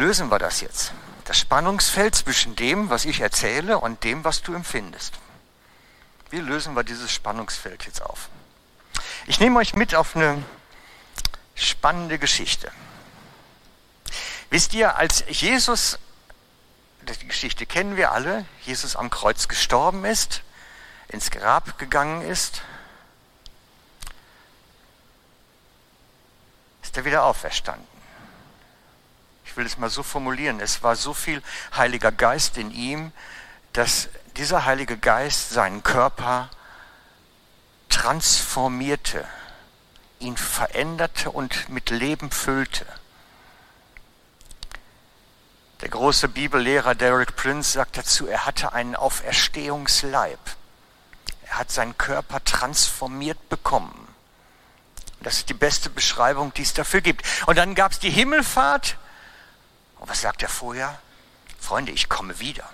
Lösen 0.00 0.30
wir 0.30 0.38
das 0.38 0.60
jetzt? 0.62 0.92
Das 1.24 1.38
Spannungsfeld 1.38 2.14
zwischen 2.14 2.56
dem, 2.56 2.90
was 2.90 3.04
ich 3.04 3.20
erzähle 3.20 3.78
und 3.78 4.02
dem, 4.02 4.24
was 4.24 4.42
du 4.42 4.54
empfindest. 4.54 5.14
Wie 6.30 6.38
lösen 6.38 6.74
wir 6.74 6.82
dieses 6.82 7.12
Spannungsfeld 7.12 7.84
jetzt 7.84 8.02
auf? 8.02 8.28
Ich 9.26 9.38
nehme 9.38 9.58
euch 9.58 9.74
mit 9.74 9.94
auf 9.94 10.16
eine 10.16 10.42
spannende 11.54 12.18
Geschichte. 12.18 12.72
Wisst 14.48 14.74
ihr, 14.74 14.96
als 14.96 15.22
Jesus, 15.28 15.98
die 17.02 17.26
Geschichte 17.26 17.66
kennen 17.66 17.96
wir 17.96 18.10
alle, 18.10 18.44
Jesus 18.62 18.96
am 18.96 19.10
Kreuz 19.10 19.46
gestorben 19.48 20.04
ist, 20.04 20.42
ins 21.08 21.30
Grab 21.30 21.78
gegangen 21.78 22.22
ist, 22.22 22.62
ist 26.82 26.96
er 26.96 27.04
wieder 27.04 27.24
auferstanden. 27.24 27.99
Ich 29.50 29.56
will 29.56 29.66
es 29.66 29.78
mal 29.78 29.90
so 29.90 30.04
formulieren, 30.04 30.60
es 30.60 30.84
war 30.84 30.94
so 30.94 31.12
viel 31.12 31.42
Heiliger 31.76 32.12
Geist 32.12 32.56
in 32.56 32.70
ihm, 32.70 33.10
dass 33.72 34.08
dieser 34.36 34.64
Heilige 34.64 34.96
Geist 34.96 35.50
seinen 35.50 35.82
Körper 35.82 36.48
transformierte, 37.88 39.26
ihn 40.20 40.36
veränderte 40.36 41.32
und 41.32 41.68
mit 41.68 41.90
Leben 41.90 42.30
füllte. 42.30 42.86
Der 45.80 45.88
große 45.88 46.28
Bibellehrer 46.28 46.94
Derek 46.94 47.34
Prince 47.34 47.72
sagt 47.72 47.98
dazu, 47.98 48.28
er 48.28 48.46
hatte 48.46 48.72
einen 48.72 48.94
Auferstehungsleib. 48.94 50.38
Er 51.48 51.58
hat 51.58 51.72
seinen 51.72 51.98
Körper 51.98 52.44
transformiert 52.44 53.48
bekommen. 53.48 54.14
Das 55.22 55.38
ist 55.38 55.48
die 55.48 55.54
beste 55.54 55.90
Beschreibung, 55.90 56.54
die 56.54 56.62
es 56.62 56.72
dafür 56.72 57.00
gibt. 57.00 57.24
Und 57.46 57.58
dann 57.58 57.74
gab 57.74 57.90
es 57.90 57.98
die 57.98 58.10
Himmelfahrt. 58.10 58.96
Und 60.00 60.08
was 60.08 60.22
sagt 60.22 60.42
er 60.42 60.48
vorher? 60.48 60.98
Freunde, 61.60 61.92
ich 61.92 62.08
komme 62.08 62.40
wieder. 62.40 62.68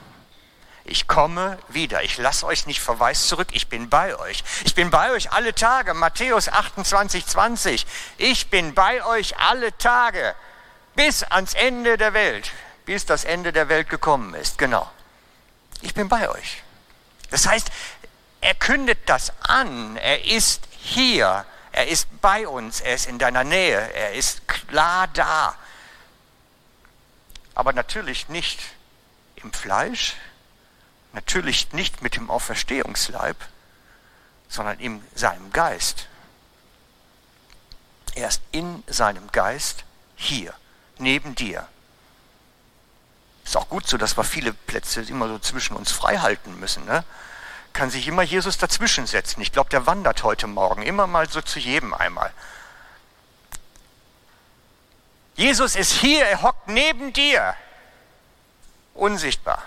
Ich 0.84 1.08
komme 1.08 1.58
wieder. 1.68 2.04
Ich 2.04 2.16
lasse 2.16 2.46
euch 2.46 2.66
nicht 2.66 2.80
verweist 2.80 3.28
zurück. 3.28 3.48
Ich 3.50 3.68
bin 3.68 3.90
bei 3.90 4.16
euch. 4.16 4.44
Ich 4.64 4.76
bin 4.76 4.90
bei 4.90 5.10
euch 5.10 5.32
alle 5.32 5.52
Tage. 5.52 5.92
Matthäus 5.94 6.48
28, 6.48 7.26
20. 7.26 7.86
Ich 8.18 8.48
bin 8.48 8.74
bei 8.74 9.04
euch 9.04 9.36
alle 9.38 9.76
Tage 9.76 10.36
bis 10.94 11.24
ans 11.24 11.54
Ende 11.54 11.98
der 11.98 12.14
Welt. 12.14 12.52
Bis 12.84 13.04
das 13.04 13.24
Ende 13.24 13.52
der 13.52 13.68
Welt 13.68 13.90
gekommen 13.90 14.34
ist. 14.34 14.58
Genau. 14.58 14.88
Ich 15.82 15.92
bin 15.92 16.08
bei 16.08 16.30
euch. 16.30 16.62
Das 17.30 17.48
heißt, 17.48 17.68
er 18.40 18.54
kündet 18.54 19.00
das 19.06 19.32
an. 19.40 19.96
Er 19.96 20.24
ist 20.24 20.62
hier. 20.78 21.44
Er 21.72 21.88
ist 21.88 22.06
bei 22.20 22.46
uns. 22.46 22.80
Er 22.80 22.94
ist 22.94 23.06
in 23.06 23.18
deiner 23.18 23.42
Nähe. 23.42 23.92
Er 23.92 24.12
ist 24.12 24.46
klar 24.46 25.08
da. 25.08 25.56
Aber 27.56 27.72
natürlich 27.72 28.28
nicht 28.28 28.60
im 29.42 29.52
Fleisch, 29.52 30.14
Natürlich 31.16 31.72
nicht 31.72 32.02
mit 32.02 32.16
dem 32.16 32.28
Auferstehungsleib, 32.28 33.38
sondern 34.50 34.78
in 34.78 35.02
seinem 35.14 35.50
Geist. 35.50 36.08
Er 38.14 38.28
ist 38.28 38.42
in 38.52 38.84
seinem 38.86 39.32
Geist 39.32 39.84
hier, 40.14 40.52
neben 40.98 41.34
dir. 41.34 41.66
Ist 43.46 43.56
auch 43.56 43.70
gut 43.70 43.88
so, 43.88 43.96
dass 43.96 44.18
wir 44.18 44.24
viele 44.24 44.52
Plätze 44.52 45.00
immer 45.00 45.26
so 45.26 45.38
zwischen 45.38 45.74
uns 45.74 45.90
frei 45.90 46.18
halten 46.18 46.60
müssen. 46.60 46.84
Ne? 46.84 47.02
Kann 47.72 47.88
sich 47.88 48.06
immer 48.06 48.22
Jesus 48.22 48.58
dazwischen 48.58 49.06
setzen. 49.06 49.40
Ich 49.40 49.52
glaube, 49.52 49.70
der 49.70 49.86
wandert 49.86 50.22
heute 50.22 50.46
Morgen 50.46 50.82
immer 50.82 51.06
mal 51.06 51.30
so 51.30 51.40
zu 51.40 51.58
jedem 51.58 51.94
einmal. 51.94 52.30
Jesus 55.34 55.76
ist 55.76 55.92
hier, 55.92 56.26
er 56.26 56.42
hockt 56.42 56.55
neben 56.68 57.12
dir. 57.12 57.54
Unsichtbar 58.94 59.62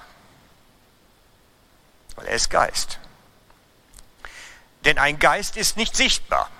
weil 2.19 2.27
er 2.27 2.35
ist 2.35 2.49
Geist. 2.49 2.99
Denn 4.83 4.97
ein 4.97 5.19
Geist 5.19 5.55
ist 5.55 5.77
nicht 5.77 5.95
sichtbar. 5.95 6.51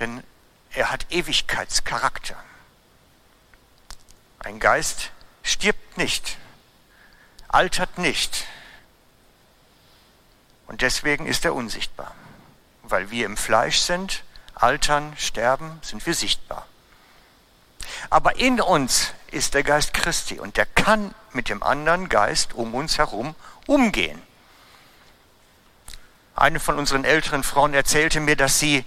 Denn 0.00 0.24
er 0.72 0.90
hat 0.90 1.06
Ewigkeitscharakter. 1.10 2.36
Ein 4.40 4.58
Geist 4.58 5.12
stirbt 5.44 5.96
nicht, 5.96 6.38
altert 7.46 7.98
nicht. 7.98 8.46
Und 10.66 10.82
deswegen 10.82 11.26
ist 11.26 11.44
er 11.44 11.54
unsichtbar. 11.54 12.16
Weil 12.82 13.12
wir 13.12 13.26
im 13.26 13.36
Fleisch 13.36 13.78
sind, 13.78 14.24
altern, 14.54 15.16
sterben, 15.16 15.78
sind 15.82 16.04
wir 16.04 16.14
sichtbar. 16.14 16.66
Aber 18.10 18.36
in 18.36 18.60
uns 18.60 19.12
ist 19.30 19.54
der 19.54 19.62
Geist 19.62 19.92
Christi 19.92 20.38
und 20.38 20.56
der 20.56 20.66
kann 20.66 21.14
mit 21.32 21.48
dem 21.48 21.62
anderen 21.62 22.08
Geist 22.08 22.54
um 22.54 22.74
uns 22.74 22.98
herum 22.98 23.34
umgehen. 23.66 24.20
Eine 26.34 26.60
von 26.60 26.78
unseren 26.78 27.04
älteren 27.04 27.42
Frauen 27.42 27.74
erzählte 27.74 28.20
mir, 28.20 28.36
dass 28.36 28.58
sie 28.58 28.84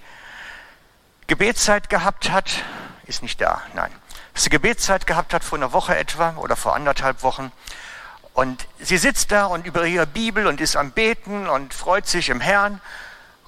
Gebetszeit 1.27 1.89
gehabt 1.89 2.31
hat, 2.31 2.63
ist 3.05 3.21
nicht 3.21 3.39
da, 3.41 3.61
nein, 3.73 3.91
dass 4.33 4.43
sie 4.43 4.49
Gebetszeit 4.49 5.05
gehabt 5.05 5.33
hat 5.33 5.43
vor 5.43 5.57
einer 5.57 5.73
Woche 5.73 5.95
etwa 5.95 6.35
oder 6.37 6.55
vor 6.55 6.75
anderthalb 6.75 7.23
Wochen. 7.23 7.51
Und 8.33 8.65
sie 8.79 8.97
sitzt 8.97 9.31
da 9.31 9.45
und 9.45 9.65
über 9.65 9.85
ihre 9.85 10.07
Bibel 10.07 10.47
und 10.47 10.61
ist 10.61 10.77
am 10.77 10.91
Beten 10.91 11.47
und 11.49 11.73
freut 11.73 12.07
sich 12.07 12.29
im 12.29 12.39
Herrn. 12.39 12.81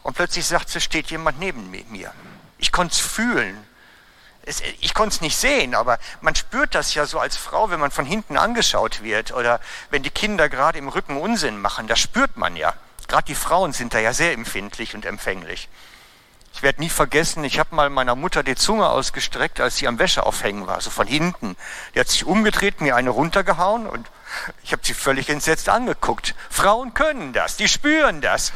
Und 0.04 0.16
plötzlich 0.16 0.46
sagt 0.46 0.70
sie, 0.70 0.82
steht 0.82 1.10
jemand 1.10 1.40
neben 1.40 1.72
mir. 1.72 2.14
Ich 2.58 2.74
konnte 2.74 2.94
es 2.94 3.00
fühlen, 3.00 3.58
ich 4.46 4.94
konnte 4.94 5.16
es 5.16 5.22
nicht 5.22 5.38
sehen, 5.38 5.74
aber 5.74 6.00
man 6.22 6.36
spürt 6.36 6.76
das 6.76 6.94
ja 6.94 7.06
so 7.06 7.20
als 7.20 7.38
Frau, 7.38 7.70
wenn 7.70 7.80
man 7.80 7.92
von 7.92 8.06
hinten 8.06 8.38
angeschaut 8.38 9.02
wird 9.02 9.34
oder 9.34 9.62
wenn 9.90 10.04
die 10.04 10.10
Kinder 10.10 10.50
gerade 10.50 10.78
im 10.78 10.90
Rücken 10.90 11.18
Unsinn 11.18 11.60
machen, 11.60 11.88
das 11.88 12.00
spürt 12.00 12.36
man 12.36 12.56
ja. 12.56 12.74
Gerade 13.08 13.26
die 13.26 13.36
Frauen 13.36 13.74
sind 13.74 13.94
da 13.94 14.00
ja 14.00 14.14
sehr 14.14 14.34
empfindlich 14.34 14.96
und 14.96 15.06
empfänglich. 15.06 15.70
Ich 16.54 16.62
werde 16.62 16.82
nie 16.82 16.90
vergessen, 16.90 17.44
ich 17.44 17.58
habe 17.58 17.74
mal 17.76 17.90
meiner 17.90 18.16
Mutter 18.16 18.44
die 18.44 18.56
Zunge 18.56 18.88
ausgestreckt, 18.88 19.60
als 19.60 19.78
sie 19.78 19.88
am 19.88 19.98
Wäscheaufhängen 19.98 20.68
war, 20.68 20.82
so 20.82 20.90
von 20.90 21.08
hinten. 21.08 21.56
Die 21.96 22.00
hat 22.00 22.10
sich 22.10 22.26
umgedreht, 22.26 22.80
mir 22.80 22.96
eine 22.96 23.10
runtergehauen 23.10 23.88
und 23.88 24.08
ich 24.64 24.72
habe 24.72 24.86
sie 24.86 24.94
völlig 24.94 25.30
entsetzt 25.30 25.70
angeguckt. 25.70 26.36
Frauen 26.50 26.94
können 26.94 27.34
das, 27.34 27.58
die 27.58 27.68
spüren 27.68 28.22
das. 28.22 28.52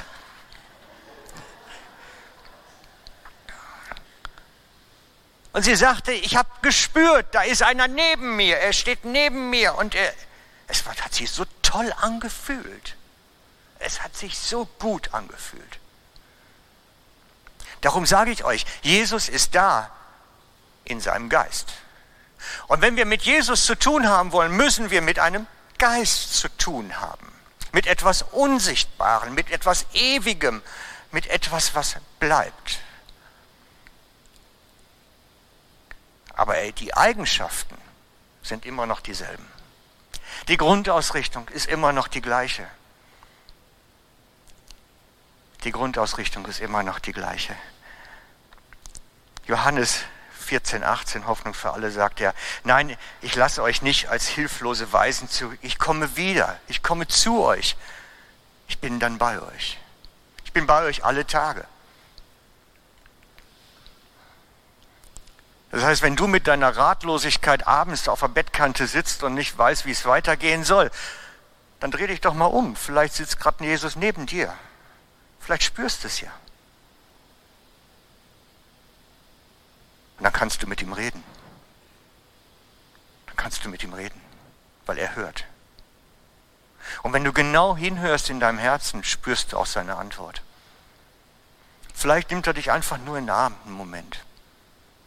Und 5.58 5.64
sie 5.64 5.76
sagte, 5.76 6.12
ich 6.12 6.36
habe 6.36 6.50
gespürt, 6.62 7.34
da 7.34 7.42
ist 7.42 7.64
einer 7.64 7.88
neben 7.88 8.36
mir, 8.36 8.60
er 8.60 8.74
steht 8.74 9.06
neben 9.06 9.50
mir 9.50 9.74
und 9.74 9.96
er, 9.96 10.14
es 10.68 10.86
hat 10.86 11.16
sich 11.16 11.32
so 11.32 11.46
toll 11.64 11.92
angefühlt. 12.00 12.96
Es 13.80 14.04
hat 14.04 14.16
sich 14.16 14.38
so 14.38 14.66
gut 14.78 15.16
angefühlt. 15.16 15.80
Darum 17.82 18.06
sage 18.06 18.30
ich 18.30 18.44
euch, 18.44 18.68
Jesus 18.84 19.30
ist 19.30 19.56
da 19.56 19.90
in 20.84 21.02
seinem 21.02 21.28
Geist. 21.28 21.74
Und 22.68 22.84
wenn 22.84 22.96
wir 22.96 23.08
mit 23.08 23.24
Jesus 23.24 23.66
zu 23.66 23.74
tun 23.74 24.08
haben 24.08 24.34
wollen, 24.34 24.56
müssen 24.56 24.92
wir 24.92 25.02
mit 25.02 25.18
einem 25.18 25.48
Geist 25.80 26.36
zu 26.36 26.50
tun 26.50 27.00
haben. 27.00 27.34
Mit 27.72 27.88
etwas 27.88 28.22
Unsichtbarem, 28.22 29.34
mit 29.34 29.50
etwas 29.50 29.88
Ewigem, 29.94 30.62
mit 31.12 31.26
etwas, 31.26 31.74
was 31.74 31.96
bleibt. 32.20 32.78
Aber 36.38 36.56
die 36.72 36.94
Eigenschaften 36.94 37.76
sind 38.44 38.66
immer 38.66 38.86
noch 38.86 39.02
dieselben. 39.02 39.46
Die 40.48 40.56
Grundausrichtung 40.56 41.50
ist 41.50 41.66
immer 41.66 41.92
noch 41.92 42.08
die 42.08 42.22
gleiche. 42.22 42.68
Die 45.64 45.72
Grundausrichtung 45.72 46.46
ist 46.46 46.62
immer 46.62 46.84
noch 46.84 47.00
die 47.00 47.12
gleiche. 47.12 47.56
Johannes 49.48 50.04
14, 50.46 50.84
18, 50.84 51.26
Hoffnung 51.26 51.56
für 51.56 51.74
alle, 51.74 51.90
sagt 51.90 52.22
er, 52.22 52.36
nein, 52.64 52.96
ich 53.22 53.34
lasse 53.34 53.64
euch 53.64 53.82
nicht 53.82 54.10
als 54.10 54.28
hilflose 54.28 54.94
Weisen 54.94 55.28
zurück. 55.30 55.58
Ich 55.64 55.80
komme 55.80 56.16
wieder. 56.18 56.60
Ich 56.68 56.84
komme 56.84 57.08
zu 57.08 57.44
euch. 57.44 57.76
Ich 58.68 58.78
bin 58.78 59.00
dann 59.00 59.18
bei 59.18 59.42
euch. 59.42 59.80
Ich 60.46 60.54
bin 60.54 60.68
bei 60.68 60.84
euch 60.84 61.04
alle 61.04 61.26
Tage. 61.26 61.66
Das 65.72 65.84
heißt, 65.84 66.02
wenn 66.02 66.16
du 66.16 66.28
mit 66.28 66.48
deiner 66.48 66.76
Ratlosigkeit 66.76 67.68
abends 67.68 68.08
auf 68.08 68.22
der 68.22 68.30
Bettkante 68.30 68.88
sitzt 68.88 69.24
und 69.24 69.34
nicht 69.34 69.58
weißt, 69.58 69.86
wie 69.86 69.92
es 69.92 70.06
weitergehen 70.06 70.64
soll, 70.64 70.92
dann 71.80 71.92
dreh 71.92 72.08
dich 72.08 72.22
doch 72.22 72.34
mal 72.34 72.46
um. 72.46 72.76
Vielleicht 72.76 73.14
sitzt 73.16 73.40
gerade 73.40 73.64
Jesus 73.64 73.96
neben 73.96 74.26
dir. 74.26 74.54
Vielleicht 75.40 75.64
spürst 75.64 76.04
du 76.04 76.08
es 76.08 76.22
ja. 76.22 76.32
Und 80.18 80.24
dann 80.24 80.34
kannst 80.34 80.64
du 80.64 80.68
mit 80.68 80.82
ihm 80.82 80.94
reden. 80.94 81.24
Dann 83.28 83.36
kannst 83.36 83.64
du 83.64 83.70
mit 83.70 83.84
ihm 83.84 83.94
reden, 83.94 84.20
weil 84.86 84.98
er 84.98 85.16
hört. 85.16 85.46
Und 87.04 87.12
wenn 87.12 87.26
du 87.26 87.34
genau 87.34 87.76
hinhörst 87.76 88.30
in 88.30 88.40
deinem 88.40 88.58
Herzen, 88.58 89.04
spürst 89.04 89.52
du 89.52 89.58
auch 89.58 89.66
seine 89.66 89.98
Antwort. 89.98 90.42
Vielleicht 91.94 92.32
nimmt 92.32 92.48
er 92.48 92.54
dich 92.54 92.72
einfach 92.72 92.98
nur 92.98 93.18
in 93.18 93.26
den 93.26 93.32
Arm 93.32 93.56
einen 93.66 93.76
Moment 93.76 94.22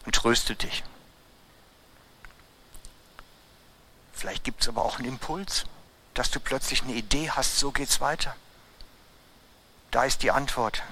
und 0.05 0.15
tröstet 0.15 0.63
dich. 0.63 0.83
Vielleicht 4.13 4.43
gibt 4.43 4.61
es 4.61 4.67
aber 4.67 4.85
auch 4.85 4.99
einen 4.99 5.07
Impuls, 5.07 5.65
dass 6.13 6.29
du 6.29 6.39
plötzlich 6.39 6.83
eine 6.83 6.93
Idee 6.93 7.31
hast, 7.31 7.57
so 7.57 7.71
geht's 7.71 8.01
weiter. 8.01 8.35
Da 9.89 10.03
ist 10.03 10.23
die 10.23 10.31
Antwort. 10.31 10.83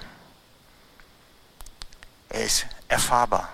Er 2.28 2.44
ist 2.44 2.66
erfahrbar. 2.88 3.48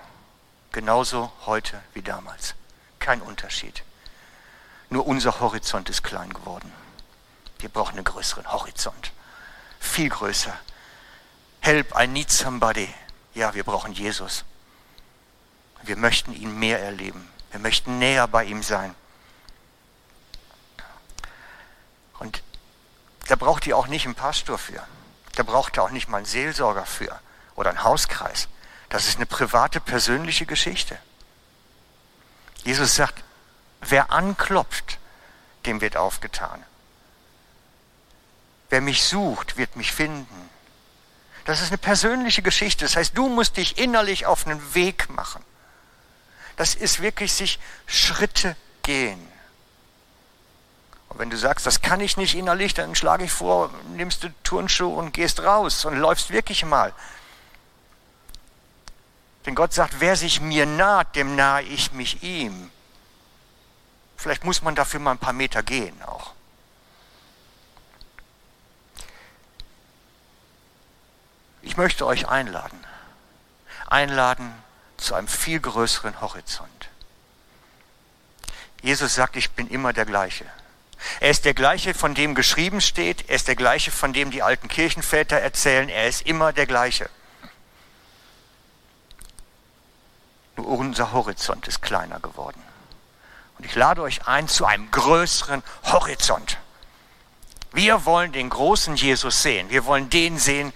Genauso 0.71 1.31
heute 1.45 1.81
wie 1.93 2.01
damals. 2.01 2.55
Kein 2.99 3.21
Unterschied. 3.21 3.83
Nur 4.89 5.07
unser 5.07 5.39
Horizont 5.39 5.89
ist 5.89 6.03
klein 6.03 6.33
geworden. 6.33 6.71
Wir 7.59 7.69
brauchen 7.69 7.95
einen 7.95 8.03
größeren 8.03 8.51
Horizont. 8.51 9.11
Viel 9.79 10.09
größer. 10.09 10.57
Help, 11.61 11.93
I 11.99 12.07
need 12.07 12.31
somebody. 12.31 12.93
Ja, 13.33 13.53
wir 13.53 13.63
brauchen 13.63 13.93
Jesus. 13.93 14.43
Wir 15.87 15.95
möchten 15.95 16.33
ihn 16.33 16.59
mehr 16.59 16.81
erleben. 16.81 17.27
Wir 17.51 17.61
möchten 17.61 17.97
näher 17.97 18.27
bei 18.27 18.43
ihm 18.43 18.61
sein. 18.61 18.93
Und 22.19 22.43
da 23.29 23.35
braucht 23.37 23.65
ihr 23.67 23.77
auch 23.77 23.87
nicht 23.87 24.05
einen 24.05 24.15
Pastor 24.15 24.57
für. 24.57 24.85
Da 25.35 25.43
braucht 25.43 25.77
ihr 25.77 25.83
auch 25.83 25.91
nicht 25.91 26.09
mal 26.09 26.17
einen 26.17 26.25
Seelsorger 26.25 26.85
für 26.85 27.17
oder 27.55 27.69
einen 27.69 27.83
Hauskreis. 27.83 28.49
Das 28.89 29.07
ist 29.07 29.15
eine 29.15 29.25
private, 29.25 29.79
persönliche 29.79 30.45
Geschichte. 30.45 30.97
Jesus 32.65 32.95
sagt, 32.95 33.23
wer 33.79 34.11
anklopft, 34.11 34.99
dem 35.65 35.79
wird 35.79 35.95
aufgetan. 35.95 36.63
Wer 38.69 38.81
mich 38.81 39.05
sucht, 39.05 39.55
wird 39.55 39.77
mich 39.77 39.93
finden. 39.93 40.49
Das 41.45 41.61
ist 41.61 41.69
eine 41.69 41.77
persönliche 41.77 42.41
Geschichte. 42.41 42.83
Das 42.83 42.97
heißt, 42.97 43.17
du 43.17 43.29
musst 43.29 43.55
dich 43.55 43.77
innerlich 43.77 44.25
auf 44.25 44.45
einen 44.45 44.73
Weg 44.73 45.09
machen. 45.09 45.41
Das 46.57 46.75
ist 46.75 47.01
wirklich 47.01 47.31
sich 47.31 47.59
Schritte 47.85 48.57
gehen. 48.81 49.25
Und 51.09 51.19
wenn 51.19 51.29
du 51.29 51.37
sagst, 51.37 51.65
das 51.65 51.81
kann 51.81 52.01
ich 52.01 52.17
nicht 52.17 52.35
innerlich, 52.35 52.73
dann 52.73 52.95
schlage 52.95 53.23
ich 53.23 53.31
vor, 53.31 53.69
nimmst 53.95 54.23
du 54.23 54.33
Turnschuhe 54.43 54.93
und 54.95 55.13
gehst 55.13 55.39
raus 55.41 55.85
und 55.85 55.95
läufst 55.95 56.31
wirklich 56.31 56.65
mal. 56.65 56.93
Denn 59.45 59.55
Gott 59.55 59.71
sagt, 59.71 60.01
wer 60.01 60.15
sich 60.17 60.41
mir 60.41 60.65
naht, 60.65 61.15
dem 61.15 61.35
nahe 61.35 61.61
ich 61.61 61.93
mich 61.93 62.23
ihm. 62.23 62.69
Vielleicht 64.17 64.43
muss 64.43 64.61
man 64.63 64.75
dafür 64.75 64.99
mal 64.99 65.11
ein 65.11 65.19
paar 65.19 65.31
Meter 65.33 65.63
gehen 65.63 66.01
auch. 66.03 66.33
Ich 71.61 71.77
möchte 71.77 72.05
euch 72.05 72.27
einladen. 72.27 72.83
Einladen 73.87 74.51
zu 74.97 75.15
einem 75.15 75.27
viel 75.27 75.59
größeren 75.59 76.21
Horizont. 76.21 76.89
Jesus 78.81 79.15
sagt, 79.15 79.35
ich 79.35 79.51
bin 79.51 79.67
immer 79.67 79.93
der 79.93 80.05
gleiche. 80.05 80.45
Er 81.19 81.29
ist 81.29 81.45
der 81.45 81.53
gleiche, 81.53 81.93
von 81.93 82.15
dem 82.15 82.35
geschrieben 82.35 82.81
steht. 82.81 83.29
Er 83.29 83.35
ist 83.35 83.47
der 83.47 83.55
gleiche, 83.55 83.91
von 83.91 84.13
dem 84.13 84.31
die 84.31 84.43
alten 84.43 84.67
Kirchenväter 84.67 85.37
erzählen. 85.37 85.89
Er 85.89 86.07
ist 86.07 86.23
immer 86.23 86.53
der 86.53 86.65
gleiche. 86.65 87.09
Nur 90.55 90.67
unser 90.67 91.11
Horizont 91.11 91.67
ist 91.67 91.81
kleiner 91.81 92.19
geworden. 92.19 92.61
Und 93.57 93.65
ich 93.65 93.75
lade 93.75 94.01
euch 94.01 94.27
ein 94.27 94.47
zu 94.47 94.65
einem 94.65 94.89
größeren 94.91 95.63
Horizont. 95.83 96.57
Wir 97.71 98.05
wollen 98.05 98.31
den 98.31 98.49
großen 98.49 98.95
Jesus 98.95 99.43
sehen. 99.43 99.69
Wir 99.69 99.85
wollen 99.85 100.09
den 100.09 100.37
sehen, 100.39 100.73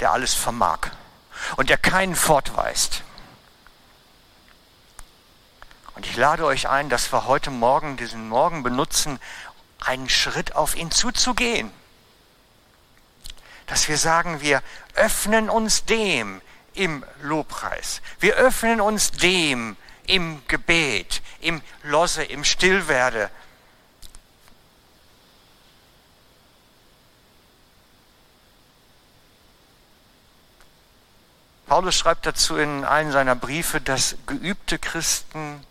der 0.00 0.12
alles 0.12 0.34
vermag 0.34 0.78
und 1.56 1.70
der 1.70 1.78
keinen 1.78 2.14
fortweist. 2.14 3.02
Und 6.00 6.06
ich 6.06 6.16
lade 6.16 6.46
euch 6.46 6.66
ein, 6.66 6.88
dass 6.88 7.12
wir 7.12 7.26
heute 7.26 7.50
Morgen 7.50 7.98
diesen 7.98 8.30
Morgen 8.30 8.62
benutzen, 8.62 9.20
einen 9.80 10.08
Schritt 10.08 10.56
auf 10.56 10.74
ihn 10.74 10.90
zuzugehen. 10.90 11.70
Dass 13.66 13.86
wir 13.86 13.98
sagen, 13.98 14.40
wir 14.40 14.62
öffnen 14.94 15.50
uns 15.50 15.84
dem 15.84 16.40
im 16.72 17.04
Lobpreis. 17.20 18.00
Wir 18.18 18.36
öffnen 18.36 18.80
uns 18.80 19.10
dem 19.10 19.76
im 20.06 20.40
Gebet, 20.48 21.20
im 21.42 21.60
Losse, 21.82 22.24
im 22.24 22.44
Stillwerde. 22.44 23.30
Paulus 31.66 31.94
schreibt 31.94 32.24
dazu 32.24 32.56
in 32.56 32.86
einem 32.86 33.12
seiner 33.12 33.36
Briefe, 33.36 33.82
dass 33.82 34.16
geübte 34.26 34.78
Christen 34.78 35.62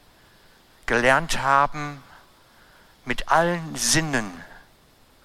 gelernt 0.90 1.44
haben, 1.44 2.04
mit 3.06 3.30
allen 3.30 3.76
Sinnen 3.76 4.44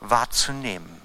wahrzunehmen. 0.00 1.00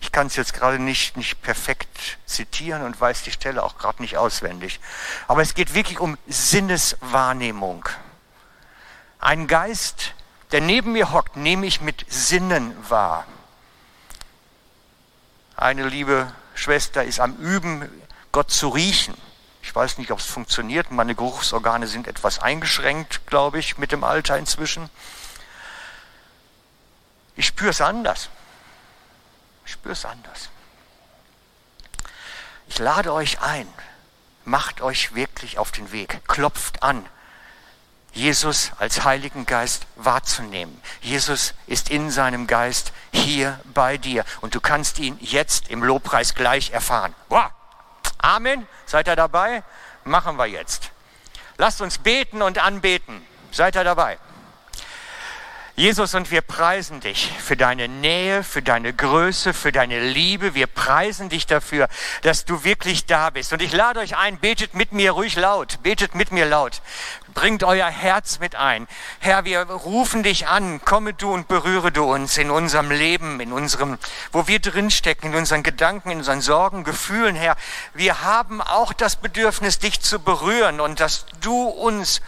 Ich 0.00 0.12
kann 0.12 0.28
es 0.28 0.36
jetzt 0.36 0.54
gerade 0.54 0.78
nicht, 0.78 1.16
nicht 1.16 1.42
perfekt 1.42 2.18
zitieren 2.26 2.82
und 2.84 3.00
weiß 3.00 3.22
die 3.22 3.32
Stelle 3.32 3.64
auch 3.64 3.76
gerade 3.76 4.02
nicht 4.02 4.16
auswendig. 4.16 4.78
Aber 5.26 5.42
es 5.42 5.54
geht 5.54 5.74
wirklich 5.74 5.98
um 5.98 6.16
Sinneswahrnehmung. 6.28 7.88
Ein 9.18 9.48
Geist, 9.48 10.14
der 10.52 10.60
neben 10.60 10.92
mir 10.92 11.10
hockt, 11.10 11.36
nehme 11.36 11.66
ich 11.66 11.80
mit 11.80 12.06
Sinnen 12.08 12.72
wahr. 12.88 13.26
Eine 15.56 15.88
liebe 15.88 16.32
Schwester 16.54 17.02
ist 17.02 17.18
am 17.18 17.34
Üben, 17.38 17.90
Gott 18.30 18.52
zu 18.52 18.68
riechen. 18.68 19.16
Ich 19.76 19.82
weiß 19.82 19.98
nicht, 19.98 20.10
ob 20.10 20.20
es 20.20 20.24
funktioniert. 20.24 20.90
Meine 20.90 21.14
Geruchsorgane 21.14 21.86
sind 21.86 22.06
etwas 22.08 22.38
eingeschränkt, 22.38 23.26
glaube 23.26 23.58
ich, 23.58 23.76
mit 23.76 23.92
dem 23.92 24.04
Alter 24.04 24.38
inzwischen. 24.38 24.88
Ich 27.36 27.48
spüre 27.48 27.68
es 27.68 27.82
anders. 27.82 28.30
Ich 29.66 29.72
spüre 29.72 29.92
es 29.92 30.06
anders. 30.06 30.48
Ich 32.68 32.78
lade 32.78 33.12
euch 33.12 33.42
ein, 33.42 33.68
macht 34.46 34.80
euch 34.80 35.14
wirklich 35.14 35.58
auf 35.58 35.72
den 35.72 35.92
Weg, 35.92 36.26
klopft 36.26 36.82
an, 36.82 37.04
Jesus 38.14 38.72
als 38.78 39.04
Heiligen 39.04 39.44
Geist 39.44 39.84
wahrzunehmen. 39.96 40.80
Jesus 41.02 41.52
ist 41.66 41.90
in 41.90 42.10
seinem 42.10 42.46
Geist 42.46 42.94
hier 43.12 43.60
bei 43.74 43.98
dir 43.98 44.24
und 44.40 44.54
du 44.54 44.60
kannst 44.62 44.98
ihn 45.00 45.18
jetzt 45.20 45.68
im 45.68 45.84
Lobpreis 45.84 46.34
gleich 46.34 46.70
erfahren. 46.70 47.14
Wow. 47.28 47.50
Amen. 48.18 48.66
Seid 48.86 49.08
ihr 49.08 49.16
dabei? 49.16 49.62
Machen 50.04 50.36
wir 50.36 50.46
jetzt. 50.46 50.90
Lasst 51.58 51.80
uns 51.80 51.98
beten 51.98 52.42
und 52.42 52.58
anbeten. 52.58 53.26
Seid 53.50 53.76
ihr 53.76 53.84
dabei? 53.84 54.18
Jesus, 55.78 56.14
und 56.14 56.30
wir 56.30 56.40
preisen 56.40 57.00
dich 57.00 57.30
für 57.38 57.54
deine 57.54 57.86
Nähe, 57.86 58.42
für 58.42 58.62
deine 58.62 58.94
Größe, 58.94 59.52
für 59.52 59.72
deine 59.72 60.08
Liebe. 60.08 60.54
Wir 60.54 60.66
preisen 60.66 61.28
dich 61.28 61.44
dafür, 61.44 61.88
dass 62.22 62.46
du 62.46 62.64
wirklich 62.64 63.04
da 63.04 63.28
bist. 63.28 63.52
Und 63.52 63.60
ich 63.60 63.74
lade 63.74 64.00
euch 64.00 64.16
ein, 64.16 64.38
betet 64.38 64.72
mit 64.72 64.92
mir 64.92 65.10
ruhig 65.10 65.36
laut, 65.36 65.82
betet 65.82 66.14
mit 66.14 66.32
mir 66.32 66.46
laut. 66.46 66.80
Bringt 67.34 67.62
euer 67.62 67.88
Herz 67.88 68.38
mit 68.38 68.54
ein. 68.54 68.88
Herr, 69.18 69.44
wir 69.44 69.64
rufen 69.64 70.22
dich 70.22 70.48
an, 70.48 70.82
komme 70.82 71.12
du 71.12 71.30
und 71.30 71.46
berühre 71.46 71.92
du 71.92 72.04
uns 72.04 72.38
in 72.38 72.50
unserem 72.50 72.90
Leben, 72.90 73.38
in 73.40 73.52
unserem, 73.52 73.98
wo 74.32 74.48
wir 74.48 74.60
drinstecken, 74.60 75.32
in 75.32 75.38
unseren 75.38 75.62
Gedanken, 75.62 76.10
in 76.10 76.18
unseren 76.18 76.40
Sorgen, 76.40 76.84
Gefühlen, 76.84 77.36
Herr. 77.36 77.54
Wir 77.92 78.22
haben 78.22 78.62
auch 78.62 78.94
das 78.94 79.16
Bedürfnis, 79.16 79.78
dich 79.78 80.00
zu 80.00 80.20
berühren 80.20 80.80
und 80.80 81.00
dass 81.00 81.26
du 81.42 81.64
uns 81.64 82.22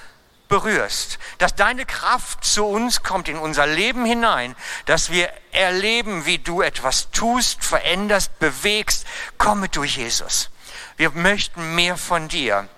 berührst, 0.49 1.19
dass 1.39 1.55
deine 1.55 1.87
Kraft 1.87 2.45
zu 2.45 2.65
uns 2.65 3.03
kommt 3.03 3.29
in 3.29 3.39
unser 3.39 3.67
Leben 3.67 4.05
hinein, 4.05 4.57
dass 4.87 5.11
wir 5.11 5.33
erleben, 5.53 6.27
wie 6.27 6.39
du 6.39 6.63
etwas 6.63 7.11
tust, 7.11 7.65
veränderst, 7.65 8.39
bewegst. 8.39 9.07
Komme 9.37 9.69
du, 9.69 9.85
Jesus. 9.85 10.51
Wir 10.97 11.11
möchten 11.11 11.75
mehr 11.75 11.97
von 11.97 12.29
dir. 12.29 12.69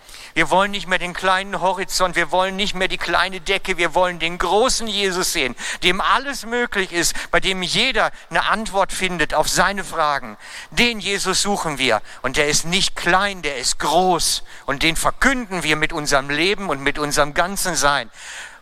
Wir 0.40 0.48
wollen 0.48 0.70
nicht 0.70 0.88
mehr 0.88 0.98
den 0.98 1.12
kleinen 1.12 1.60
Horizont, 1.60 2.16
wir 2.16 2.30
wollen 2.30 2.56
nicht 2.56 2.74
mehr 2.74 2.88
die 2.88 2.96
kleine 2.96 3.42
Decke, 3.42 3.76
wir 3.76 3.94
wollen 3.94 4.18
den 4.18 4.38
großen 4.38 4.86
Jesus 4.86 5.34
sehen, 5.34 5.54
dem 5.82 6.00
alles 6.00 6.46
möglich 6.46 6.92
ist, 6.94 7.14
bei 7.30 7.40
dem 7.40 7.62
jeder 7.62 8.10
eine 8.30 8.46
Antwort 8.46 8.90
findet 8.90 9.34
auf 9.34 9.50
seine 9.50 9.84
Fragen. 9.84 10.38
Den 10.70 10.98
Jesus 10.98 11.42
suchen 11.42 11.76
wir 11.76 12.00
und 12.22 12.38
der 12.38 12.48
ist 12.48 12.64
nicht 12.64 12.96
klein, 12.96 13.42
der 13.42 13.58
ist 13.58 13.80
groß 13.80 14.42
und 14.64 14.82
den 14.82 14.96
verkünden 14.96 15.62
wir 15.62 15.76
mit 15.76 15.92
unserem 15.92 16.30
Leben 16.30 16.70
und 16.70 16.80
mit 16.80 16.98
unserem 16.98 17.34
ganzen 17.34 17.76
Sein. 17.76 18.10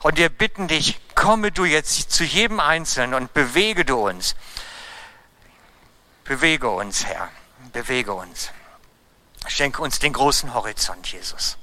Und 0.00 0.16
wir 0.16 0.30
bitten 0.30 0.66
dich, 0.66 0.98
komme 1.14 1.52
du 1.52 1.64
jetzt 1.64 2.10
zu 2.10 2.24
jedem 2.24 2.58
Einzelnen 2.58 3.14
und 3.14 3.32
bewege 3.34 3.84
du 3.84 4.04
uns. 4.04 4.34
Bewege 6.24 6.70
uns, 6.70 7.06
Herr, 7.06 7.28
bewege 7.72 8.14
uns. 8.14 8.50
Schenke 9.46 9.80
uns 9.80 10.00
den 10.00 10.12
großen 10.12 10.54
Horizont, 10.54 11.06
Jesus. 11.06 11.56